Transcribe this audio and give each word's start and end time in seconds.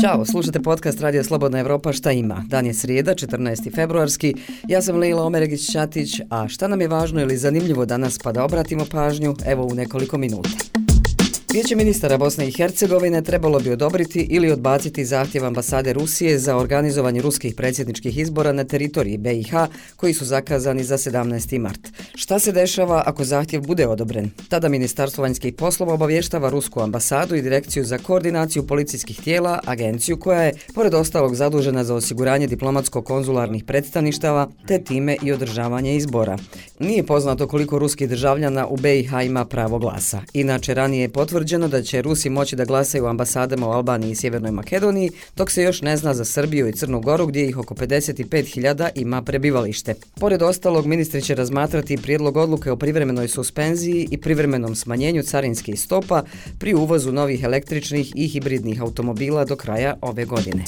Ćao, 0.00 0.24
slušate 0.24 0.60
podcast 0.60 1.00
Radio 1.00 1.24
Slobodna 1.24 1.58
Evropa 1.58 1.92
Šta 1.92 2.12
ima? 2.12 2.44
Dan 2.48 2.66
je 2.66 2.74
srijeda, 2.74 3.14
14. 3.14 3.74
februarski. 3.74 4.34
Ja 4.68 4.82
sam 4.82 4.96
Leila 4.96 5.22
Omeregić-Ćatić, 5.22 6.20
a 6.30 6.48
šta 6.48 6.68
nam 6.68 6.80
je 6.80 6.88
važno 6.88 7.20
ili 7.20 7.36
zanimljivo 7.36 7.84
danas 7.84 8.18
pa 8.18 8.32
da 8.32 8.44
obratimo 8.44 8.84
pažnju, 8.90 9.34
evo 9.46 9.66
u 9.66 9.74
nekoliko 9.74 10.18
minuta. 10.18 10.71
Vijeće 11.52 11.76
ministara 11.76 12.18
Bosne 12.18 12.48
i 12.48 12.52
Hercegovine 12.52 13.22
trebalo 13.22 13.60
bi 13.60 13.70
odobriti 13.70 14.26
ili 14.30 14.50
odbaciti 14.50 15.04
zahtjev 15.04 15.44
ambasade 15.44 15.92
Rusije 15.92 16.38
za 16.38 16.56
organizovanje 16.56 17.22
ruskih 17.22 17.54
predsjedničkih 17.54 18.18
izbora 18.18 18.52
na 18.52 18.64
teritoriji 18.64 19.18
BiH 19.18 19.52
koji 19.96 20.14
su 20.14 20.24
zakazani 20.24 20.84
za 20.84 20.98
17. 20.98 21.58
mart. 21.58 21.80
Šta 22.14 22.38
se 22.38 22.52
dešava 22.52 23.02
ako 23.06 23.24
zahtjev 23.24 23.62
bude 23.62 23.86
odobren? 23.86 24.30
Tada 24.48 24.68
Ministarstvo 24.68 25.22
vanjskih 25.22 25.54
poslova 25.54 25.94
obavještava 25.94 26.50
Rusku 26.50 26.80
ambasadu 26.80 27.34
i 27.34 27.42
direkciju 27.42 27.84
za 27.84 27.98
koordinaciju 27.98 28.66
policijskih 28.66 29.20
tijela, 29.20 29.60
agenciju 29.66 30.16
koja 30.16 30.42
je, 30.42 30.54
pored 30.74 30.94
ostalog, 30.94 31.34
zadužena 31.34 31.84
za 31.84 31.94
osiguranje 31.94 32.46
diplomatsko-konzularnih 32.46 33.64
predstavništava, 33.64 34.48
te 34.66 34.84
time 34.84 35.16
i 35.22 35.32
održavanje 35.32 35.96
izbora. 35.96 36.38
Nije 36.78 37.06
poznato 37.06 37.46
koliko 37.46 37.78
ruskih 37.78 38.08
državljana 38.08 38.66
u 38.66 38.76
BiH 38.76 39.12
ima 39.24 39.44
pravo 39.44 39.78
glasa. 39.78 40.20
Inače, 40.32 40.74
ranije 40.74 41.02
je 41.02 41.08
potvrđeno 41.08 41.41
da 41.68 41.82
će 41.82 42.02
Rusi 42.02 42.30
moći 42.30 42.56
da 42.56 42.64
glasaju 42.64 43.04
u 43.04 43.06
ambasadama 43.06 43.68
u 43.68 43.70
Albaniji 43.70 44.10
i 44.10 44.14
Sjevernoj 44.14 44.50
Makedoniji, 44.50 45.10
dok 45.36 45.50
se 45.50 45.62
još 45.62 45.82
ne 45.82 45.96
zna 45.96 46.14
za 46.14 46.24
Srbiju 46.24 46.68
i 46.68 46.72
Crnu 46.72 47.00
Goru 47.00 47.26
gdje 47.26 47.48
ih 47.48 47.58
oko 47.58 47.74
55.000 47.74 48.88
ima 48.94 49.22
prebivalište. 49.22 49.94
Pored 50.20 50.42
ostalog, 50.42 50.86
ministri 50.86 51.22
će 51.22 51.34
razmatrati 51.34 51.96
prijedlog 51.96 52.36
odluke 52.36 52.70
o 52.70 52.76
privremenoj 52.76 53.28
suspenziji 53.28 54.08
i 54.10 54.18
privremenom 54.18 54.74
smanjenju 54.74 55.22
carinskih 55.22 55.80
stopa 55.80 56.22
pri 56.58 56.74
uvozu 56.74 57.12
novih 57.12 57.42
električnih 57.42 58.12
i 58.16 58.28
hibridnih 58.28 58.82
automobila 58.82 59.44
do 59.44 59.56
kraja 59.56 59.96
ove 60.00 60.24
godine. 60.24 60.64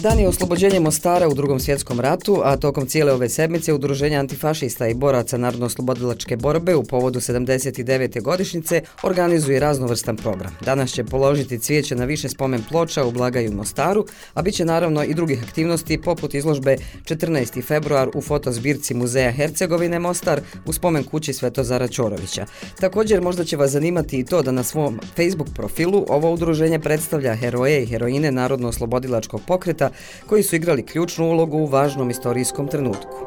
Dan 0.00 0.18
je 0.18 0.28
oslobođenje 0.28 0.80
Mostara 0.80 1.28
u 1.28 1.34
drugom 1.34 1.60
svjetskom 1.60 2.00
ratu, 2.00 2.40
a 2.44 2.56
tokom 2.56 2.86
cijele 2.86 3.12
ove 3.12 3.28
sedmice 3.28 3.72
Udruženje 3.72 4.16
antifašista 4.16 4.88
i 4.88 4.94
boraca 4.94 5.38
Narodno-slobodilačke 5.38 6.36
borbe 6.36 6.74
u 6.74 6.82
povodu 6.82 7.20
79. 7.20 8.22
godišnjice 8.22 8.82
organizuje 9.02 9.60
raznovrstan 9.60 10.16
program. 10.16 10.56
Danas 10.60 10.90
će 10.90 11.04
položiti 11.04 11.58
cvijeće 11.58 11.96
na 11.96 12.04
više 12.04 12.28
spomen 12.28 12.64
ploča 12.68 13.04
u 13.04 13.10
Blagaju 13.10 13.52
Mostaru, 13.52 14.06
a 14.34 14.42
bit 14.42 14.54
će 14.54 14.64
naravno 14.64 15.04
i 15.04 15.14
drugih 15.14 15.42
aktivnosti 15.42 16.00
poput 16.02 16.34
izložbe 16.34 16.76
14. 17.04 17.66
februar 17.66 18.08
u 18.14 18.22
fotozbirci 18.22 18.94
Muzeja 18.94 19.32
Hercegovine 19.32 19.98
Mostar 19.98 20.40
u 20.66 20.72
spomen 20.72 21.04
kući 21.04 21.32
Svetozara 21.32 21.88
Ćorovića. 21.88 22.46
Također 22.80 23.20
možda 23.20 23.44
će 23.44 23.56
vas 23.56 23.70
zanimati 23.70 24.18
i 24.18 24.24
to 24.24 24.42
da 24.42 24.52
na 24.52 24.62
svom 24.62 25.00
Facebook 25.16 25.48
profilu 25.54 26.04
ovo 26.08 26.32
udruženje 26.32 26.78
predstavlja 26.78 27.34
heroje 27.34 27.82
i 27.82 27.86
heroine 27.86 28.32
Narodno-slobodilačkog 28.32 29.40
pokreta 29.46 29.85
koji 30.26 30.42
su 30.42 30.56
igrali 30.56 30.86
ključnu 30.86 31.24
ulogu 31.24 31.58
u 31.58 31.66
važnom 31.66 32.10
istorijskom 32.10 32.68
trenutku. 32.68 33.26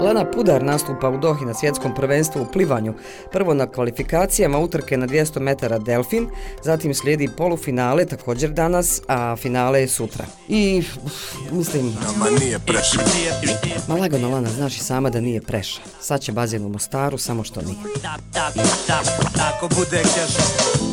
Lana 0.00 0.30
Pudar 0.30 0.62
nastupa 0.62 1.08
u 1.08 1.18
Dohi 1.18 1.44
na 1.44 1.54
svjetskom 1.54 1.94
prvenstvu 1.94 2.42
u 2.42 2.52
plivanju. 2.52 2.94
Prvo 3.32 3.54
na 3.54 3.66
kvalifikacijama 3.66 4.58
utrke 4.58 4.96
na 4.96 5.06
200 5.06 5.40
metara 5.40 5.78
Delfin, 5.78 6.26
zatim 6.62 6.94
slijedi 6.94 7.28
polufinale 7.36 8.06
također 8.06 8.50
danas, 8.50 9.00
a 9.08 9.36
finale 9.36 9.80
je 9.80 9.88
sutra. 9.88 10.24
I, 10.48 10.82
mislim... 11.50 11.96
Ma 12.16 12.26
nije 12.40 12.58
preša. 12.58 13.00
Ma 13.88 13.94
lagano, 13.94 14.30
Lana, 14.30 14.48
znaš 14.48 14.76
i 14.76 14.80
sama 14.80 15.10
da 15.10 15.20
nije 15.20 15.40
preša. 15.40 15.80
Sad 16.00 16.20
će 16.20 16.32
bazen 16.32 16.64
u 16.64 16.68
Mostaru, 16.68 17.18
samo 17.18 17.44
što 17.44 17.60
nije. 17.62 17.78
Tako 19.36 19.68
bude 19.68 20.02
keša. 20.02 20.87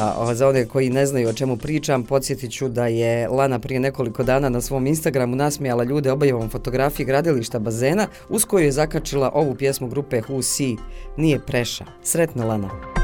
A 0.00 0.34
za 0.34 0.48
one 0.48 0.66
koji 0.66 0.90
ne 0.90 1.06
znaju 1.06 1.28
o 1.28 1.32
čemu 1.32 1.56
pričam, 1.56 2.02
podsjetit 2.04 2.52
ću 2.52 2.68
da 2.68 2.86
je 2.86 3.28
Lana 3.28 3.58
prije 3.58 3.80
nekoliko 3.80 4.22
dana 4.22 4.48
na 4.48 4.60
svom 4.60 4.86
Instagramu 4.86 5.36
nasmijala 5.36 5.84
ljude 5.84 6.12
objavom 6.12 6.48
fotografiji 6.48 7.06
gradilišta 7.06 7.58
bazena, 7.58 8.06
uz 8.28 8.44
koju 8.44 8.64
je 8.64 8.72
zakačila 8.72 9.30
ovu 9.34 9.54
pjesmu 9.54 9.88
grupe 9.88 10.20
Who 10.20 10.42
See, 10.42 10.76
Nije 11.16 11.40
preša. 11.46 11.84
Sretno 12.02 12.46
Lana! 12.46 12.99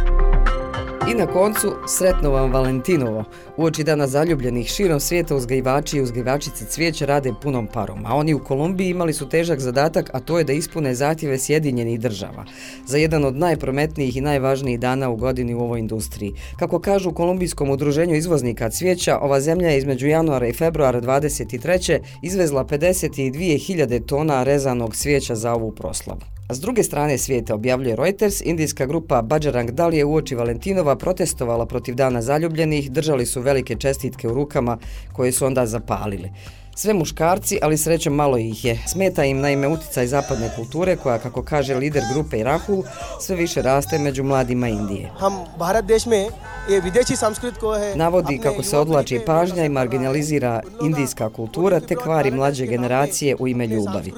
I 1.11 1.15
na 1.15 1.27
koncu, 1.27 1.73
sretno 1.99 2.31
vam 2.31 2.53
Valentinovo. 2.53 3.25
U 3.57 3.65
oči 3.65 3.85
dana 3.85 4.07
zaljubljenih 4.07 4.69
širom 4.69 5.01
svijeta 5.01 5.37
uzgajivači 5.37 5.97
i 5.97 6.01
uzgajivačice 6.01 6.65
cvijeća 6.65 7.07
rade 7.07 7.33
punom 7.43 7.67
parom, 7.67 8.07
a 8.07 8.15
oni 8.15 8.35
u 8.35 8.45
Kolumbiji 8.45 8.91
imali 8.91 9.13
su 9.13 9.29
težak 9.29 9.61
zadatak, 9.61 10.11
a 10.13 10.21
to 10.21 10.39
je 10.39 10.45
da 10.45 10.53
ispune 10.53 10.95
zahtjeve 10.95 11.39
Sjedinjenih 11.39 12.01
država 12.01 12.45
za 12.87 12.99
jedan 12.99 13.25
od 13.25 13.37
najprometnijih 13.37 14.17
i 14.17 14.21
najvažnijih 14.21 14.81
dana 14.81 15.11
u 15.11 15.17
godini 15.17 15.55
u 15.55 15.61
ovoj 15.61 15.79
industriji. 15.79 16.35
Kako 16.59 16.79
kažu 16.79 17.11
u 17.11 17.15
Kolumbijskom 17.15 17.71
udruženju 17.71 18.15
izvoznika 18.15 18.71
cvijeća, 18.71 19.19
ova 19.19 19.41
zemlja 19.41 19.69
je 19.69 19.79
između 19.79 20.07
januara 20.07 20.47
i 20.47 20.53
februara 20.53 21.01
23. 21.01 22.01
izvezla 22.23 22.65
52.000 22.65 24.07
tona 24.07 24.43
rezanog 24.43 24.97
cvijeća 24.97 25.35
za 25.35 25.55
ovu 25.55 25.73
proslavu. 25.73 26.36
A 26.49 26.55
s 26.55 26.61
druge 26.61 26.83
strane 26.83 27.19
svijeta 27.19 27.55
objavljuje 27.55 27.97
Reuters, 27.97 28.41
indijska 28.41 28.87
grupa 28.87 29.23
Bajrang 29.23 29.71
Dal 29.71 29.95
je 29.95 30.05
uoči 30.05 30.35
Valentinova 30.35 30.97
protestovala 30.97 31.67
protiv 31.67 31.95
dana 31.95 32.23
zaljubljenih, 32.23 32.91
držali 32.91 33.27
su 33.27 33.41
velike 33.41 33.77
čestitke 33.77 34.29
u 34.29 34.35
rukama 34.35 34.79
koje 35.13 35.33
su 35.33 35.47
onda 35.47 35.67
zapalili. 35.67 36.31
Sve 36.77 36.95
muškarci, 36.95 37.59
ali 37.63 37.79
srećom 37.79 38.15
malo 38.15 38.39
ih 38.39 38.65
je. 38.65 38.79
Smeta 38.87 39.25
im 39.25 39.41
naime 39.41 39.69
uticaj 39.69 40.07
zapadne 40.07 40.51
kulture 40.57 40.97
koja, 40.97 41.19
kako 41.19 41.43
kaže 41.43 41.75
lider 41.75 42.03
grupe 42.15 42.45
Rahul, 42.45 42.83
sve 43.21 43.37
više 43.37 43.63
raste 43.63 43.99
među 43.99 44.25
mladima 44.25 44.69
Indije. 44.69 45.11
Navodi 47.95 48.39
kako 48.43 48.63
se 48.63 48.79
odlači 48.79 49.21
pažnja 49.27 49.65
i 49.65 49.69
marginalizira 49.69 50.63
indijska 50.83 51.31
kultura 51.31 51.81
te 51.81 51.97
kvari 51.97 52.31
mlađe 52.31 52.67
generacije 52.67 53.37
u 53.39 53.49
ime 53.49 53.67
ljubavi 53.67 54.13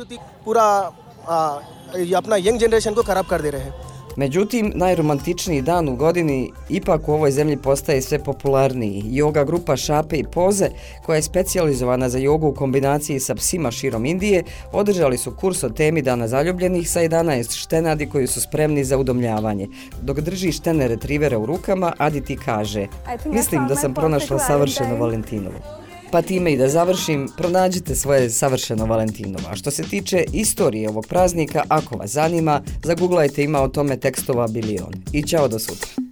i 1.99 2.15
apna 2.17 2.37
young 2.37 2.59
generation 2.59 2.95
ko 2.95 3.03
kharab 3.03 3.27
kar 3.29 3.43
de 3.43 3.51
rahe 3.51 3.73
Međutim, 4.19 4.73
najromantičniji 4.75 5.63
dan 5.63 5.89
u 5.89 5.97
godini 5.97 6.53
ipak 6.69 7.09
u 7.09 7.13
ovoj 7.13 7.31
zemlji 7.31 7.57
postaje 7.57 8.03
sve 8.03 8.19
popularniji. 8.19 9.03
Yoga 9.03 9.47
grupa 9.47 9.77
Šape 9.77 10.17
i 10.17 10.25
Poze, 10.25 10.69
koja 11.07 11.17
je 11.17 11.23
specijalizovana 11.23 12.09
za 12.09 12.19
jogu 12.19 12.49
u 12.49 12.55
kombinaciji 12.55 13.21
sa 13.21 13.35
psima 13.35 13.71
širom 13.71 14.05
Indije, 14.05 14.45
održali 14.73 15.19
su 15.19 15.33
kurs 15.37 15.65
o 15.65 15.69
temi 15.69 16.03
Dana 16.03 16.29
zaljubljenih 16.29 16.91
sa 16.91 17.01
11 17.01 17.57
štenadi 17.57 18.09
koji 18.09 18.27
su 18.27 18.41
spremni 18.41 18.85
za 18.85 18.99
udomljavanje. 18.99 19.69
Dok 20.03 20.21
drži 20.21 20.53
štene 20.53 20.89
retrivera 20.89 21.39
u 21.39 21.47
rukama, 21.47 21.93
Aditi 21.99 22.37
kaže, 22.37 22.87
mislim 23.27 23.69
da 23.69 23.77
sam 23.77 23.95
pronašla 23.95 24.39
savršeno 24.39 24.97
Valentinovo. 24.97 25.88
Pa 26.13 26.23
time 26.23 26.53
i 26.53 26.57
da 26.57 26.69
završim, 26.69 27.29
pronađite 27.37 27.95
svoje 27.95 28.31
savršeno 28.31 28.87
Valentinovo. 28.87 29.45
A 29.51 29.57
što 29.57 29.71
se 29.71 29.83
tiče 29.83 30.25
istorije 30.33 30.89
ovog 30.89 31.07
praznika, 31.07 31.65
ako 31.69 31.97
vas 31.97 32.11
zanima, 32.11 32.63
zaguglajte 32.85 33.45
ima 33.45 33.61
o 33.61 33.69
tome 33.69 33.97
tekstova 33.97 34.47
bilion. 34.47 34.93
I 35.13 35.23
čao 35.23 35.49
do 35.49 35.59
sutra. 35.59 36.08